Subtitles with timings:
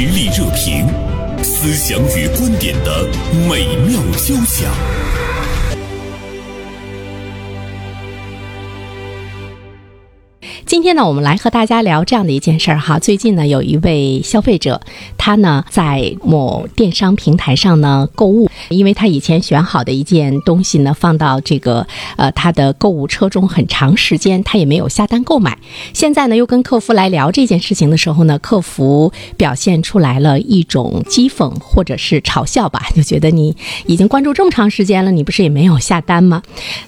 [0.00, 0.86] 实力热评，
[1.44, 3.06] 思想与观点的
[3.46, 4.72] 美妙交响。
[10.70, 12.96] 今天呢，我们来和大家聊这样的一件事儿哈。
[12.96, 14.80] 最近呢，有一位消费者，
[15.18, 21.84] 他呢在某电商平台上呢购物，因为他以前选好的一件东西呢放到这个
[22.16, 25.58] 呃他的购物车中很长时间，他也没有下单购买。
[25.92, 36.40] 现在呢，又跟客服来聊这件事情的时候呢，客服表现出来了一种讥讽或者是嘲笑吧，就觉得你已经关注这么长时间了，你不是也没有下单吗？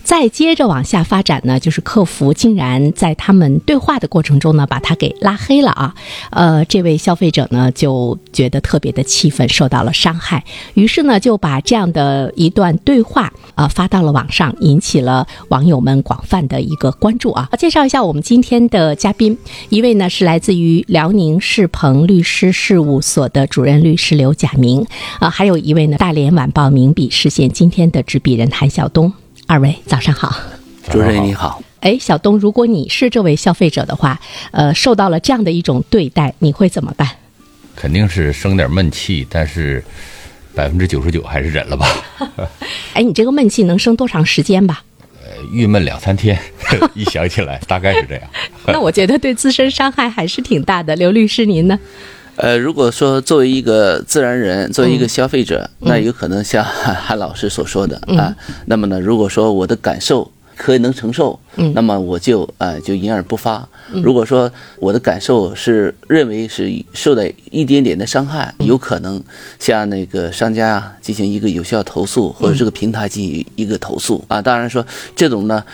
[0.05, 5.95] 再接着往下发展呢，就是客服竟然在他们对对话的过程中呢，把他给拉黑了啊！
[6.29, 17.49] 呃，这位消费者呢就觉得特别的气愤，受到了伤害，于是呢就把这样的一段对话啊发到了网上，引起了网友们广泛的一个关注啊。
[17.59, 19.39] 介绍一下我们今天的嘉宾，
[19.71, 24.87] 一位呢是来自于辽宁世鹏律师事务所的主任律师刘甲明
[25.19, 29.11] 啊，还有一位呢大连晚报名笔视线今天的执笔人韩晓东，
[29.47, 30.37] 二位早上好。
[30.91, 34.19] 主任你好，哎，小东，如果你是这位消费者的话，
[34.53, 37.09] 呃，受到了这样的一种对待，你会怎么办？
[37.75, 39.83] 肯定是生点闷气，但是
[40.55, 41.87] 百分之九十九还是忍了吧。
[42.95, 44.85] 哎，你这个闷气能生多长时间吧？
[45.25, 46.39] 呃，郁闷两三天，
[46.95, 48.23] 一想起来大概是这样。
[48.69, 50.95] 那我觉得对自身伤害还是挺大的。
[50.95, 51.77] 刘律师，您呢？
[52.37, 58.33] 呃，如果说作为一个自然人，作为一个消费者，那有可能像韩韩老师所说的啊，
[58.67, 60.31] 那么呢，如果说我的感受。
[60.57, 61.39] 可以能承受，
[61.75, 63.69] 那么我就呃就隐而不发。
[64.03, 69.23] 如果说我的感受是认为是受到一点点的伤害，有可能
[69.59, 74.41] 向那个商家啊进行一个有效投诉，或者这个平台进行一个投诉啊。
[74.41, 74.85] 当然说
[75.17, 75.65] 这种呢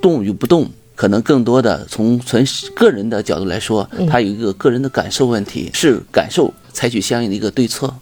[0.00, 2.42] 动与不动，可能更多的从从
[2.74, 7.92] 个人的角度来说，他有一个个人的感受问题，是感受采取相应的一个对策。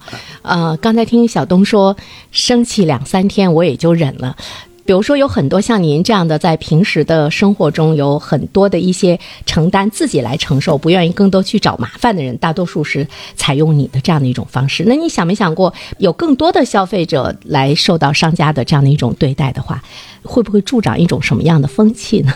[0.42, 1.96] 呃，刚才听小东说
[2.30, 4.36] 生气两三天我也就忍了。
[4.88, 14.84] 比如说，有很多像您这样的，在平时的生活中有很多的一些承担自己来承受，不愿意更多去找麻烦的人，大多数是采用你的这样的一种方式。
[14.86, 19.82] 那你想没想过，有更多的消费者来受到商家的这样的一种对待的话，
[20.22, 22.32] 会不会助长一种什么样的风气呢？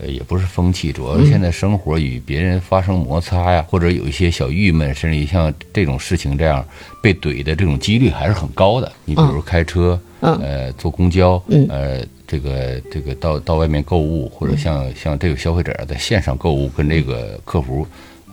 [0.00, 6.64] 呃，也不是风气，主要是现在生活与别人发生摩擦呀，或者有一些小郁闷，甚至于像这种事情这样
[7.02, 8.92] 被怼的这种几率还是很高的。
[9.04, 17.84] 你比如开车，呃，坐公交，呃，这个这个到到外面购物，或者像像这个消费者在线上购物跟这个客服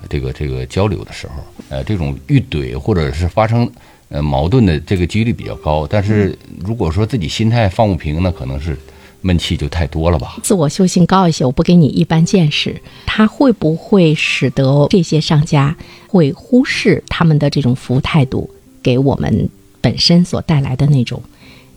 [0.08, 1.34] 这个这个交流的时候，
[1.70, 3.68] 呃，这种遇怼或者是发生
[4.10, 5.88] 呃矛盾的这个几率比较高。
[5.88, 8.78] 但是如果说自己心态放不平，那可能是。
[9.26, 10.38] 闷气就太多了吧？
[10.44, 15.76] 自我修行高一些，我不给你一般见识，他会不会使得这些商家
[16.08, 18.48] 会忽视他们的这种服务态度
[18.84, 19.50] 给我们
[19.82, 21.20] 本身所带来的那种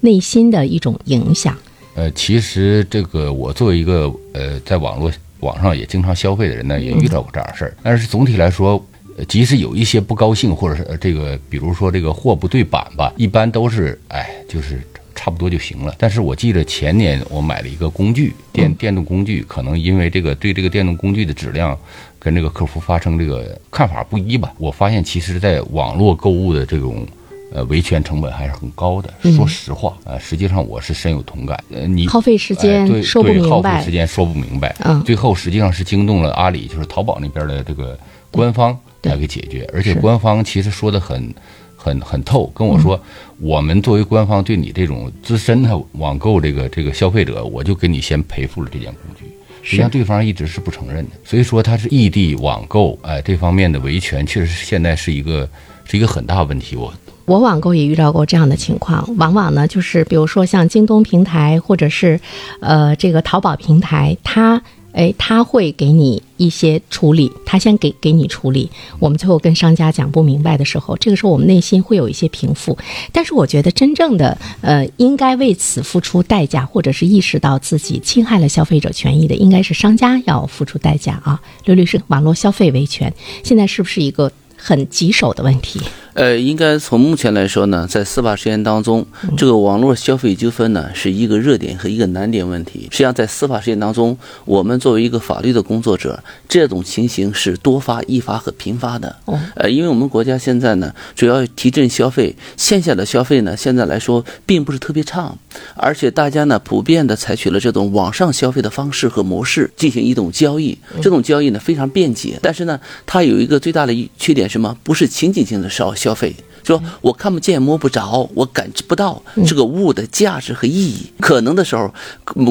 [0.01, 1.57] 内心的一种影响？
[1.95, 5.11] 呃，其实这个我作为一个呃在网络
[5.41, 7.75] 网上也经常消费的人呢，也遇到过这样的事儿。
[7.83, 8.85] 但是总体来说，
[9.27, 14.83] 即使有一些不高兴，或者是这个，比如说这个货不对版吧，一般都是哎，就是。
[15.19, 15.93] 差不多就行了。
[15.99, 21.77] 但是我记得前年我买了一个工具，电电动工具，可能因为这个对这个电动工具的质量
[22.21, 24.53] 跟这个客服发生这个看法不一吧。
[24.59, 27.05] 我发现其实，在网络购物的这种
[27.53, 29.13] 呃维权成本还是很高的。
[29.33, 31.59] 说实话呃，实际上我是深有同感。
[31.73, 34.77] 呃，你耗费时间说不明白，耗费时间说不明白。
[34.85, 37.99] 嗯，最后实际上是惊动了阿里，就是淘宝那边的这个
[38.31, 41.35] 官方来给解决，而且官方其实说的很。
[41.81, 43.01] 很很透，跟我说，
[43.39, 49.25] 我们作为官方对你这种资深的网购这个这个消费者，我就给你先赔付了这件工具。
[49.63, 55.49] 实际上对方一直是不承认的，所以说他是异地网购，哎，这方面的维权确实现在是一个
[55.85, 56.75] 是一个很大问题。
[56.75, 56.93] 我
[57.27, 62.19] 我网购也遇到过这样的情况，往往呢就是比如说像京东平台或者是
[62.61, 64.61] 呃这个淘宝平台，它。
[64.99, 68.69] 哎，他会给你一些处理，他先给给你处理。
[68.99, 72.77] 我们最后跟商家讲不明白的时候，这个时候我们内心会有一些平复。
[73.13, 81.41] 但是我觉得真正的呃，应该为此付出代价，或者是意识到自己侵害了消费者权益的，应该是商家要付出代价啊。
[81.65, 85.81] 刘律师，网络消费维权现在是不是一个很棘手的问题？
[86.19, 89.07] 呃，应该从目前来说呢，在司法实践当中，
[89.37, 92.89] 这个网络消费纠纷呢是一个热点和一个难点问题。
[92.91, 99.15] 实际上，在司法实践当中，我们作为一个法律的工作者，这种情形是多发、易发和频发的。
[99.55, 105.39] 呃，因为我们国家现在呢，主要提振消费，线下的消费呢，现在来说并不是特别畅，
[105.77, 114.77] 而且大家呢普遍的采取了这种网上消费的方式和模式进行一种交易，这种交易呢非常便捷，但是呢，它有一个最大的缺点什么？
[114.83, 116.35] 不是情景性的消消费。
[116.65, 121.11] 说我看不见摸不着，我感知不到这个物的价值和意义。
[121.19, 121.91] 可能的时候，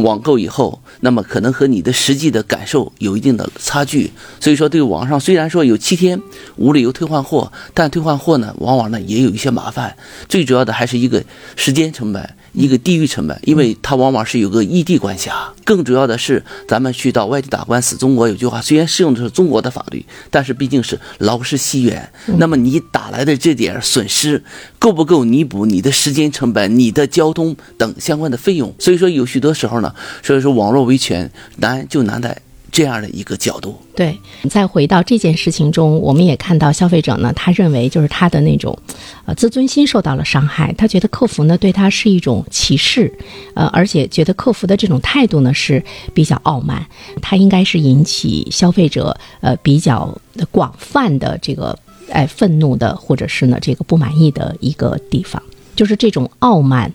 [0.03, 4.11] 网购以后，那么可能和你的实际的感受有一定的差距。
[4.39, 6.19] 所以说，对网上虽然说有七天
[6.55, 9.95] 无理由退换货，但退换货呢，往往呢也有一些麻烦。
[10.27, 11.23] 最主要的还是一个
[11.55, 12.36] 时间成本。
[12.53, 15.53] 一个地域成本，因为它往往是有个异地管辖。
[15.63, 22.11] 更主要的是，咱们去到外地打官司，中国有句话，虽然适用的是中国的法律，但是毕竟是劳师西远。
[22.37, 24.43] 那么你打来的这点损失，
[24.79, 28.73] 够不够弥补你的时间成本、你的交通等相关的费用？
[28.79, 29.93] 所以说，有许多时候呢，
[30.23, 32.41] 所以说网络维权难就难在。
[32.71, 34.17] 这样的一个角度，对。
[34.49, 38.77] 再回到这件事情中，我们也看到消费者呢，他认为就是他的那种，
[39.25, 40.73] 呃，自尊心受到了伤害。
[40.73, 43.11] 他觉得客服呢对他是一种歧视，
[43.55, 45.83] 呃，而且觉得客服的这种态度呢是
[46.13, 46.85] 比较傲慢。
[47.21, 50.15] 他应该是引起消费者呃比较
[50.51, 51.77] 广泛的这个
[52.11, 55.41] 哎愤怒的，或者是呢这个不满意的一个地方，
[55.75, 56.91] 就是这种傲慢。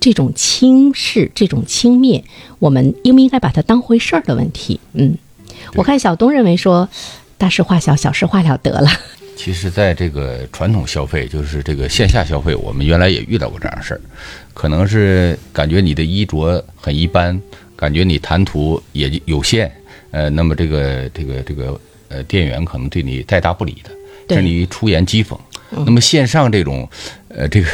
[0.00, 2.22] 这种轻视、这种轻蔑，
[2.58, 4.80] 我们应不应该把它当回事儿的问题？
[4.92, 5.16] 嗯，
[5.74, 6.88] 我看小东认为说，
[7.38, 8.88] 大事化小，小事化了得了。
[9.36, 14.00] 其实，在这个传统消费，就是这个线下消费，我们原来也遇到过这样的事儿，
[14.52, 17.40] 可能是感觉你的衣着很一般，
[17.74, 19.70] 感觉你谈吐也有限，
[20.12, 23.90] 呃，那么这个这个这个呃，店员可能对你带大不理的，
[24.28, 25.36] 甚至你出言讥讽。
[25.84, 26.88] 那么线上这种。
[27.36, 27.68] 呃，这个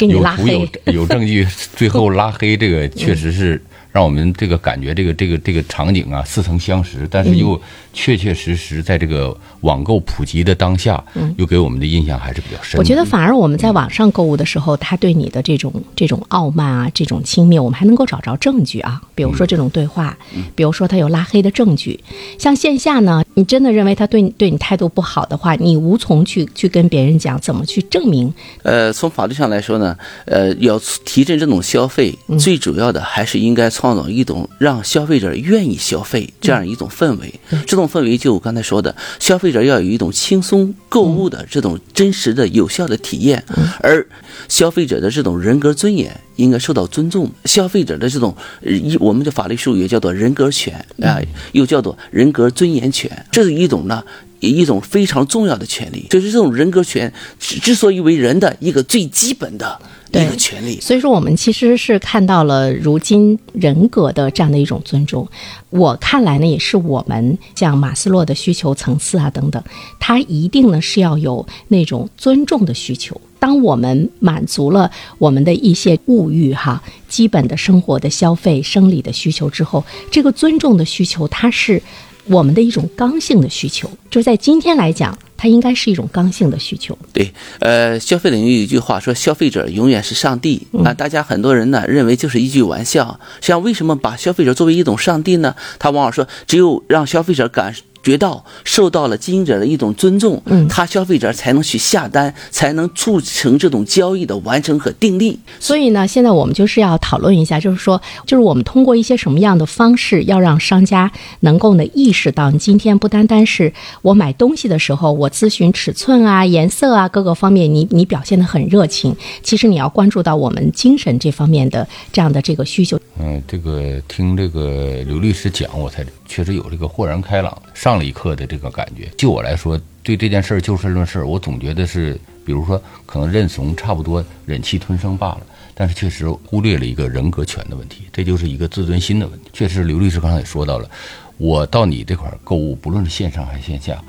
[0.00, 1.46] 有图有有证据，
[1.76, 3.62] 最后拉黑，这个确实是
[3.92, 7.60] 让我们这个感觉，这个这个这个场景啊似曾相识，但是又
[7.92, 11.04] 确确实实在这个网购普及的当下，
[11.36, 12.78] 又给我们的印象还是比较深。
[12.78, 20.16] 我觉得反而我们在网上购物的时候，他对你的这种这种傲慢啊，这种轻蔑，我们还能够找着证据啊，比如说这种对话，
[20.54, 22.00] 比如说他有拉黑的证据。
[22.38, 28.32] 像线下呢，你真的认为他对你对你态度不好的话，你无从去去跟别人讲怎么去证明。
[28.62, 28.90] 呃。
[28.92, 29.96] 从法律上来说呢，
[30.26, 37.34] 呃，要提振这种消费，最主要的还是应该创造一种让消费者愿意消费这样一种氛围。
[37.66, 43.44] 这种氛围就我刚才说的，消费者要有一种轻松购物的这种真实的、有效的体验，
[43.80, 44.06] 而
[44.48, 47.30] 消费者的这种人格尊严应该受到尊重。
[47.44, 51.20] 消费者的这种一我们的法律术语叫做人格权啊，
[51.52, 54.02] 又叫做人格尊严权，这是一种呢。
[54.44, 59.80] 一种非常重要的权利，就是这种人格权之所以为人的一个最基本的
[60.10, 60.80] 一个权利。
[60.80, 65.24] 所以说，我们其实是看到了如今人格的这样的一种尊重。
[65.70, 69.62] 我看来呢，也是我们像马斯洛的需求层次啊等等，
[70.00, 73.20] 它一定呢是要有那种尊重的需求。
[73.42, 81.82] 当我们满足了我们的一些物欲哈，基本的生活的消费、生理的需求之后，这个尊重的需求，它是。
[82.26, 86.96] 我们的一种刚性的需求，就是在今天来讲，它应该是一种刚性的需求。
[87.12, 87.28] 对，
[87.58, 90.94] 呃，消费领域有一句话说，消费者永远是上帝啊。
[90.94, 95.56] 大家很多人呢认为就是一句玩笑，像为什么把消费者作为一种上帝呢？
[95.80, 97.74] 他往往说，只有让消费者感。
[98.02, 105.38] 觉到受到了经营者的一种尊重，嗯，他消费者才能去下单，才能促成这种交易的完成和订立。
[105.60, 111.10] 所以呢，现在我们就是要讨论一下，就是说，就是我们通过一些什么样的方式，要让商家
[111.40, 113.72] 能够呢意识到，你今天不单单是
[114.02, 122.98] 我买东西的时候，我咨询尺寸啊、颜色啊各个方面，你你表现的很热情，其实你要关注到我们精神这方面的这样的这个需求。
[123.20, 127.91] 嗯，这个听这个刘律师讲，我才确实有这个豁然开朗上。
[127.92, 135.42] 上了一课的这个感觉，就我来说，对这件事儿就事论事，我总觉得是，比如说，可能认怂差不多，忍气吞声罢了。
[135.74, 139.50] 但是确实忽略了一个人格权的问题，这就是一个自尊心的问题。
[139.52, 140.88] 确实，刘律师刚才也说到了，
[141.36, 144.02] 我到你这块购物，不论是线上还是线下，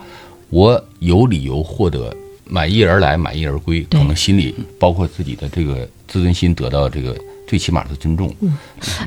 [0.50, 8.34] 我有理由获得满意而来，满意而归，可能心里包括自己的这个自尊心得到这个最起码的尊重。
[8.40, 8.58] 嗯，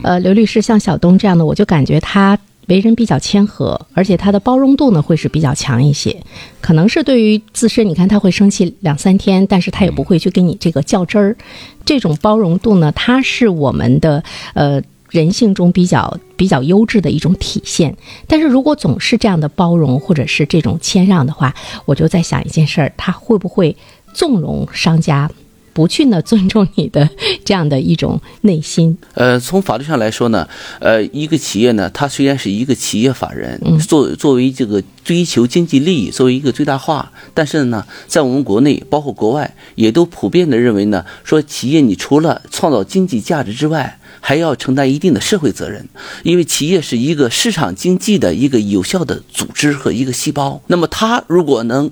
[0.02, 2.38] 呃，刘律师像小东这样的，我就感觉他。
[2.66, 6.16] 为人比较谦和，而且他的包容度呢会是比较强一些。
[6.60, 11.36] 可能是对于自身，你看他会生气两三天，但是他也不会去跟你这个较真儿。
[11.84, 14.22] 这种包容度呢，它是我们的
[14.54, 14.82] 呃。
[15.08, 17.96] 人性中比较比较优质的一种体现。
[18.26, 21.54] 但是如果总是这样的包容或者是这种谦让的话，
[21.84, 23.74] 我就在想一件事儿，他会不会
[24.12, 25.30] 纵容商家？
[25.76, 27.06] 不去呢尊重你的
[27.44, 28.96] 这样的一种内心。
[29.12, 30.48] 呃，从法律上来说呢，
[30.80, 45.86] 呃，一个企业呢，它虽然是一个企业法人，作作为这个追求经济利益，作为一个最大化，但是呢，在我们国内，包括国外，也都普遍的认为呢，说企业你除了创造经济价值之外，还要承担一定的社会责任，
[46.22, 50.62] 因为企业是一个市场经济的一个有效的组织和一个细胞。
[50.68, 51.90] 那么，它如果能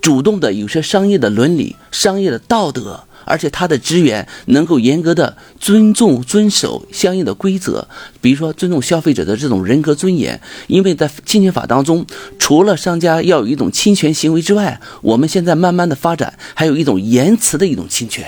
[0.00, 3.02] 主动的有些商业的伦理、商业的道德。
[3.26, 7.86] 而且他的职员能够严格的尊重、遵守相应的规则，
[8.22, 10.40] 比如说尊重消费者的这种人格尊严。
[10.68, 12.06] 因为在侵权法当中，
[12.38, 18.24] 除了商家要有一种侵权行为之外，我们现在慢慢的发展，还有一种言辞的一种侵权。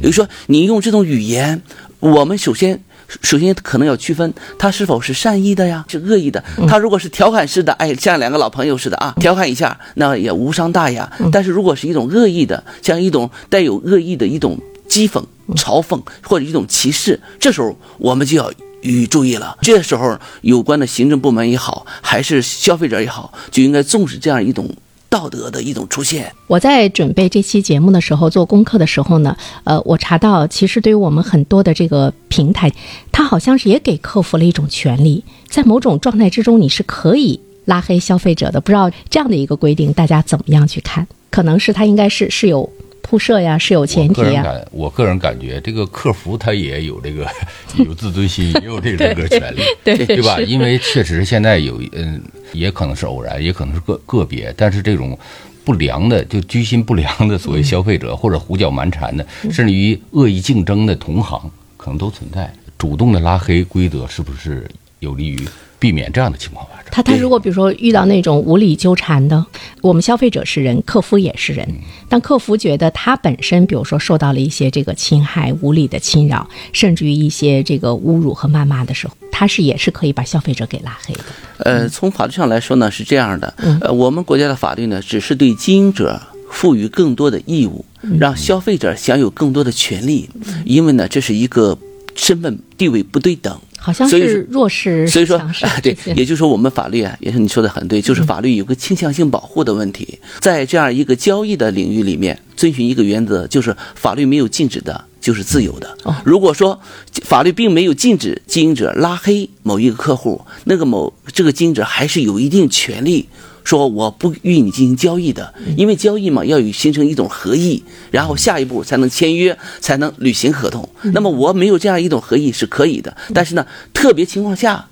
[0.00, 1.62] 比如说你用这种语言，
[2.00, 2.82] 我们首先。
[3.22, 6.42] 首先，可能要区分他是否是善意的呀，是恶意的。
[6.68, 11.10] 他如果是调侃式的，哎，像两个老朋友似的啊，调侃一下，那也无伤大雅。
[11.32, 15.24] 但是如果是一种恶意的，像一种带有恶意的一种讥讽、
[15.54, 19.56] 嘲讽或者一种歧视，这时候我们就要予以注意了。
[19.62, 24.70] 这时候，有关的行政部门也好，还是消费者也好，就应该重视这样一种。
[25.08, 26.32] 道德的一种出现。
[26.46, 32.72] 我在准备这期节目的时候，做功课的时候呢，呃，我查到，其实对于我们很多的这个平台，
[33.10, 38.60] 它好像是也给客服了一种权利，在某种状态之中，你是可以拉黑消费者的。
[38.60, 41.06] 不知道这样的一个规定，大家怎么样去看？
[41.30, 42.70] 可能是它应该是是有。
[43.08, 44.44] 铺设呀是有前提呀。
[44.70, 47.26] 我个人感，觉这个客服他也有这个
[47.86, 50.38] 有自尊心，也有这个 人格权利， 对对吧？
[50.40, 52.20] 因为确实现在有嗯，
[52.52, 55.18] 也可能是偶然，也可能是个个别，但是这种
[55.64, 62.52] 不良的就居心不良的所谓消费者，或者胡搅蛮缠的，甚至于恶意竞争的同行，可能都存在。
[62.76, 64.68] 主动的拉黑规则是不是
[65.00, 65.48] 有利于？
[65.78, 66.84] 避免这样的情况发生。
[66.90, 69.44] 他他如果比如说遇到那种无理纠缠的，
[69.82, 71.68] 我们消费者是人，客服也是人。
[72.08, 81.20] 当客服觉得他本身比如说受到了一些这个侵害、无理的侵扰，甚至于一些这个侮辱和谩骂的时候，他是也是可以把消费者给拉黑的。
[81.58, 83.54] 呃，从法律上来说呢是这样的。
[83.82, 86.20] 呃，我们国家的法律呢只是对经营者
[86.50, 87.84] 赋予更多的义务，
[88.18, 90.28] 让消费者享有更多的权利，
[90.64, 91.76] 因为呢这是一个
[92.16, 93.60] 身份地位不对等。
[93.78, 105.96] 好像是弱势，所以说啊，对，也就是说，我们法律啊，也是你说的很对，就是法律有个倾向性保护的问题，在这样一个交易的领域里面，遵循一个原则，就是法律没有禁止的，就是自由的。
[106.24, 106.78] 如果说
[107.22, 113.28] 法律并没有禁止经营者拉黑某一个客户，那个某这个经营者还是有一定权利。
[113.68, 120.88] 说我不与你进行交易的，因为交易嘛要有形成一种合意，然后下一步才能签约，才能履行合同。
[121.12, 124.88] 那么我没有这样一种合意是可以的，但是呢，特别情况下。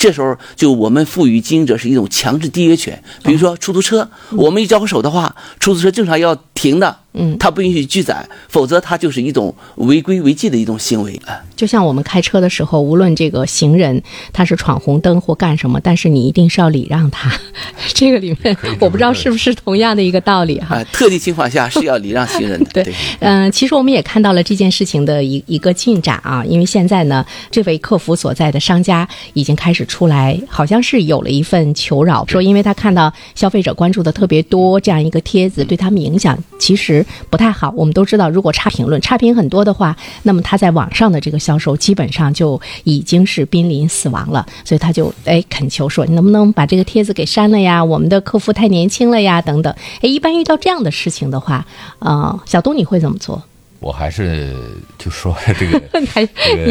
[0.00, 11.38] 这时候就我们赋予经营者是一种强制缔约权，比如说出租车，我们一交手的话，出租车正常要停的，嗯，他不允许拒载，否则他就是一种违规违纪的一种行为啊。
[11.54, 14.02] 就像我们开车的时候，无论这个行人
[14.32, 17.30] 他是闯红灯或干什么，但是你一定是要礼让他。
[17.92, 20.82] 这个里面我不知道是不是同样的一个道理哈。
[20.84, 22.82] 特定情况下是要礼让行人的。
[22.82, 29.86] 对，嗯， 其实我们也看到了这件事情的一一个进展啊，因为现在呢，这位客服所在的商家已经开始。
[29.90, 37.74] 出来好像是有了一份求饶，说因为他看到消费者关注的特别多，这样一个帖子对他们影响其实不太好。
[37.76, 44.46] 我们都知道，如果差评论、差评很多的话，那么他在网上的这个销售基本上就已经是濒临死亡了。
[44.64, 47.84] 所以他就哎恳求说，你能不能把这个帖子给删了呀？
[47.84, 49.74] 我们的客服太年轻了呀，等等。
[50.02, 51.66] 哎，一般遇到这样的事情的话，
[51.98, 53.42] 呃，小东你会怎么做？
[53.80, 54.54] 我还是
[54.98, 56.22] 就说 这个， 还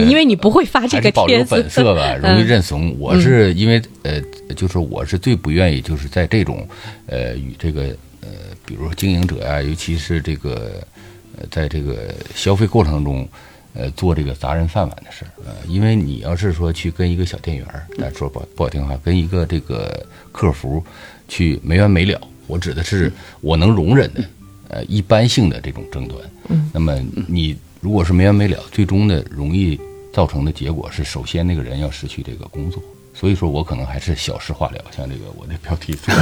[0.07, 2.95] 因为你不会发这个保留本色吧， 容易认怂。
[2.99, 4.21] 我是因为呃，
[4.55, 6.67] 就是我是最不愿意就是在这种
[7.07, 7.81] 呃与这个
[8.21, 8.29] 呃，
[8.65, 10.81] 比如说经营者呀，尤其是这个
[11.37, 13.27] 呃，在这个消费过程中
[13.73, 15.31] 呃做这个砸人饭碗的事儿。
[15.45, 17.65] 呃，因为你要是说去跟一个小店员，
[17.97, 20.83] 咱说不不好听话，跟一个这个客服
[21.27, 23.11] 去没完没了，我指的是
[23.41, 24.23] 我能容忍的。
[24.69, 26.95] 呃，一般性的这种争端，嗯，那么
[27.27, 29.79] 你如果是没完没了，最终的容易
[30.13, 32.81] 造成的结果是，首先那个人要失去这个工作。
[33.13, 36.13] 所以说我可能还是小事化了，像这个我的标题说，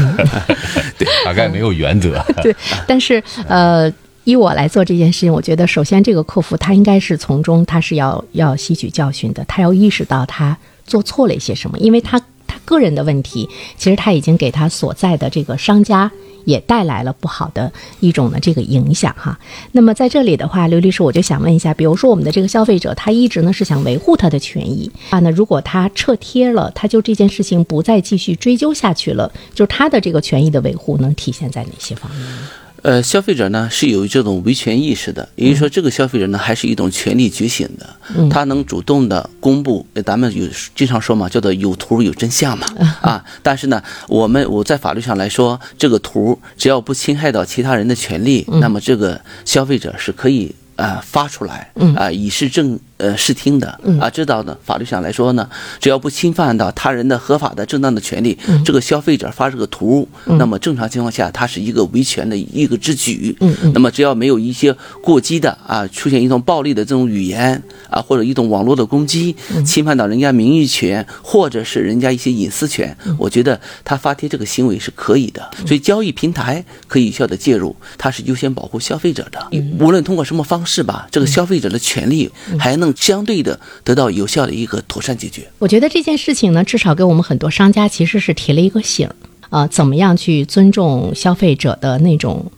[0.98, 2.24] 对，大概没有原则。
[2.42, 2.56] 对，
[2.88, 3.92] 但是呃，
[4.24, 12.20] 依我来做这件事情，我觉得首先这个客服他应该是从中他是要要吸取教训的，他要意识到他做错了一些什么，因为他。
[12.68, 16.12] 个人的问题，其实他已经给他所在的这个商家。
[16.48, 17.70] 也带来了不好的
[18.00, 19.38] 一种的这个影响哈。
[19.74, 32.48] 那么在这里的话，刘律师，我就想问一下，比如说我们的这个消费者，他一直呢是想维护他的权益啊，那如果他撤贴了，他就这件事情不再继续追究下去了，就是他的这个权益的维护能体现在哪些方面呢？
[32.84, 42.68] 呃，消费者呢是有这种维权意识的，也就是说，这个消费者呢还是一种权利觉醒的，他能主动的公布，咱们有经常说嘛，叫做有图有真相嘛，
[43.02, 52.80] 啊，但是呢，我们我在法律上来说，这个图只要不侵害到其他人的权利，那么这个消费者是可以啊发出来，啊以示正。
[52.98, 53.68] 呃，视听的
[54.02, 54.58] 啊，知道呢。
[54.64, 55.48] 法律上来说呢，
[55.80, 58.36] 只要不侵犯到他人的合法的正当的权利，
[58.66, 63.38] 这个消费者发这个图，那么正常情况下，它是一个维权的一个之举。
[63.40, 63.72] 嗯嗯。
[63.72, 75.48] 那么只要没有一些过激的啊，出现一种暴力的这种语言啊，或者一种网络的攻击，侵犯到人家名誉权或者是人家一些隐私权，我觉得他发帖这个行为是可以的。
[75.68, 79.48] 所以交易平台可以有效的介入，它是优先保护消费者的。
[79.80, 82.87] 无论通过什么方式吧，这个消费者的权利还能。
[82.96, 85.48] 相对的得到有效的一个妥善解决。
[85.60, 89.16] 我觉得这件事情呢，至少给我们很多商家其实是提了一个醒儿
[89.50, 92.52] 啊，怎么样去尊重消费者的那种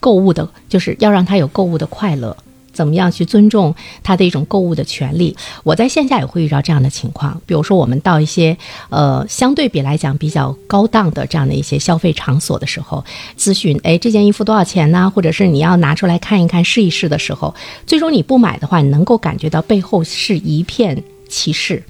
[0.00, 2.36] 购物的，就是要让他有购物的快乐。
[2.74, 5.34] 怎么样去尊重他的一种购物的权利？
[5.62, 8.54] 我在线下也会遇到这样的情况，比如说我们到一些
[8.90, 13.02] 呃相对比来讲比较高档的这样的一些消费场所的时候，
[13.38, 15.10] 咨询哎这件衣服多少钱呢？
[15.14, 17.54] 或者是你要拿出来看一看试一试的时候，
[17.86, 21.82] 最终你不买的话，你能够感觉到背后是一片歧视，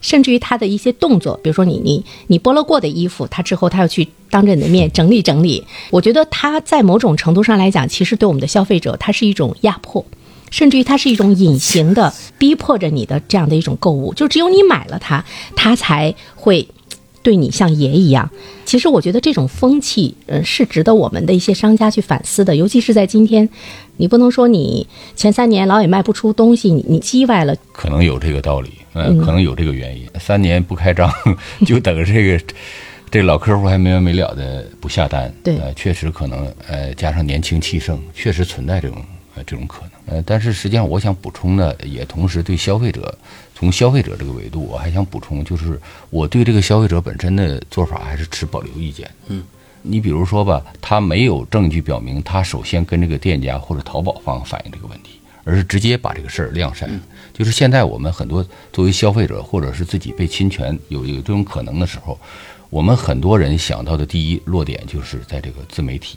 [0.00, 10.04] 甚至于他的一些动作，比如说你你你剥了过的衣服，他之后他要去当着你的面整理整理，我觉得他在某种程度上来讲，其实对我们的消费者，他是一种压迫。
[10.50, 15.24] 甚至于它是一种隐形的逼迫着你的这样的一种购物，就只有你买了它，
[15.56, 16.66] 它才会
[17.22, 18.30] 对你像爷一样。
[18.64, 22.56] 其实我觉得这种风气，呃，是值得我们的一些商家去反思的。
[22.56, 23.48] 尤其是在今天，
[23.98, 27.54] 你不能说你前三年老也卖不出东西，你你叽歪了。
[27.72, 30.06] 可能有这个道理，嗯，可能有这个原因。
[30.18, 31.12] 三年不开张，
[31.66, 32.44] 就等着这个
[33.10, 35.32] 这老客户还没完没了的不下单。
[35.44, 38.98] 对，呃，确实可能，呃，加上年轻气盛，确实存在这种
[39.34, 40.16] 呃这种可能。
[40.16, 43.16] 呃，但是实际上，我想补充的也同时对消费者，
[43.54, 49.10] 从消费者这个维度，我还想补充，就是我对这个消费者本身的做法还是持保留意见。
[49.28, 49.42] 嗯，
[49.82, 56.88] 你比如说吧，他没有证据表明他首先跟这个店家或者淘宝方反映这个问题，而是直接把这个事儿晾晒。
[57.32, 62.18] 就是现在我们很多作为消费者，或者是自己被侵权有有这种可能的时候，
[62.70, 66.16] 我们很多人想到的第一落点就是在这个自媒体。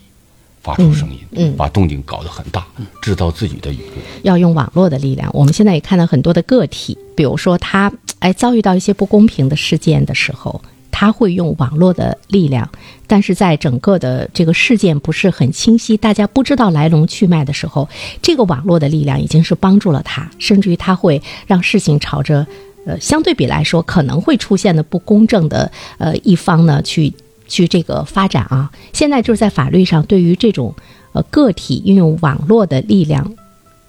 [0.67, 2.67] 发出声音，嗯，把动静搞得很大，
[3.01, 3.93] 制造自己的舆论。
[4.24, 5.31] 要用网络的力量。
[5.33, 7.89] 我们现在也看到很多的个体，比如说他
[8.20, 10.61] 哎遭遇到一些不公平的事件的时候，
[10.92, 12.70] 他会用网络的力量。
[13.07, 17.87] 但是在整个的这个事件不是很清晰，大家不知道来龙去脉的时候，
[18.22, 22.46] 这个网络的力量已经是帮助了他，甚至于他会让事情朝着
[22.85, 27.13] 呃相对比来说可能会出现的不公正的呃一方呢去。
[27.48, 28.70] 去这个发展啊！
[28.94, 30.75] 现在就是在法律上，对于这种
[31.14, 33.33] 呃个体运用网络的力量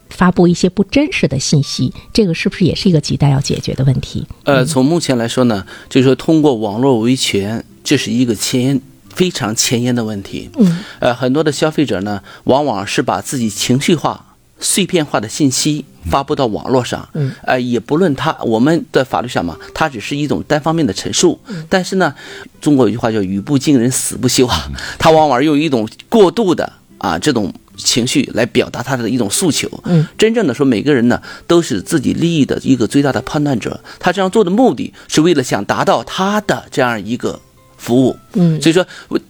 [0.09, 4.27] 发布一些不真实的信息，这个是不是也是一个亟待要解决的问题？
[4.44, 8.81] 呃，从目前来说呢，就是说通过网络维权，这是一个前
[9.14, 10.49] 非常前沿的问题。
[10.59, 14.28] 嗯，呃，很多的消费者呢，往往是把自己情绪化。
[14.61, 22.14] 碎片化的信息发布到网络上，嗯，呃，也不论他我们的法律上嘛，它只是一种单方面的陈述，但是呢，
[22.61, 37.40] 中国有句话叫语不惊人死不休啊，他往往用一种过度的啊这种情绪来表达他的一种诉求，嗯，真正的说每个人呢都是自己利益的一个最大的判断者，他这样做的目的是为了想达到他的这样一个。
[37.81, 38.85] 服务，嗯，所以说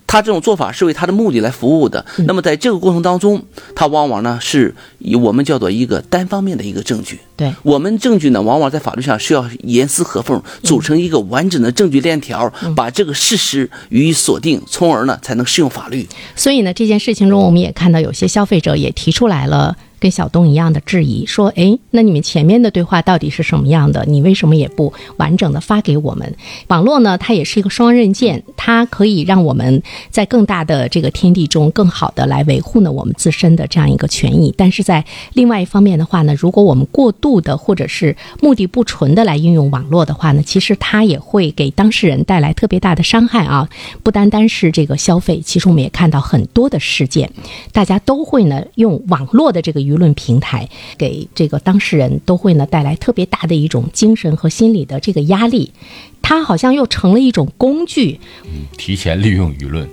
[0.08, 2.04] 他这种做法是为他的目的来服务的。
[2.26, 3.40] 那么在这个过程当中，
[3.76, 7.20] 他往往呢是以我们叫做一个单方面的一个证据。
[7.36, 16.08] 对我们证据呢，往往在法律上需要严丝合缝，组成一个完整的证据链条，把这个事实予以锁定，从而呢才能适用法律。
[16.34, 19.76] 所以呢，这件事情中，我们也看到有些消费者也提出来了。
[19.98, 24.04] 跟小东一样的质疑，说：“哎，那你们前面的对话到底是什么样的？
[24.06, 26.34] 你为什么也不完整的发给我们？
[26.68, 27.18] 网络呢？
[27.18, 34.54] 它也是一个双刃剑，它可以让我们在更大的这个天地中，更好的来维护呢我们自身的这样一个权益。
[34.56, 43.68] 但是在另外一方面的话呢，如果我们过度的或者是目的不纯的来运用网络的话呢，其实它也会给当事人带来特别大的伤害啊！
[44.04, 47.28] 不单单是这个消费，其实我们也看到很多的事件，
[47.72, 49.87] 大家都会呢用网络的这个。
[49.88, 55.72] 舆论平台，给这个当事人都会呢带来特别大的一种精神和心理的这个压力。
[56.20, 59.88] 它好像又成了一种工具，嗯提前利用舆论。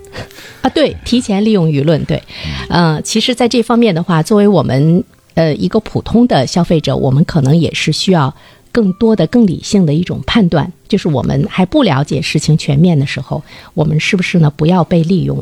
[0.61, 2.21] 啊，对， 提前利用舆论，对，
[2.67, 5.03] 呃，其实，在这方面的话，作为我们
[5.35, 8.35] 呃一个普通的消费者，我们可能也是需要
[8.73, 13.41] 更多的、更理性的一种判断，就是我们还不了解事情全面的时候，
[13.73, 15.41] 我们是不是呢不要被利用，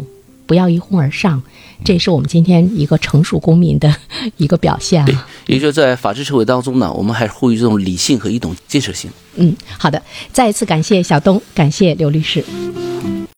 [0.53, 1.41] 不要一哄而上，
[1.83, 3.91] 这也是我们今天一个成熟公民的
[4.37, 5.27] 一个表现啊。
[5.47, 9.09] 也就是在法治社会当中呢，我们还是呼吁这种理性和一种建设性。
[9.37, 9.99] 嗯，好的，
[10.31, 12.45] 再一次感谢小东，感谢刘律师。